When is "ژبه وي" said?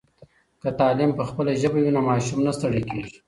1.61-1.91